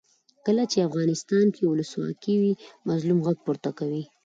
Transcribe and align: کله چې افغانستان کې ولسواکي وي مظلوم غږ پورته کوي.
کله 0.45 0.63
چې 0.71 0.85
افغانستان 0.87 1.45
کې 1.55 1.63
ولسواکي 1.65 2.33
وي 2.41 2.53
مظلوم 2.89 3.19
غږ 3.25 3.37
پورته 3.45 3.69
کوي. 3.79 4.03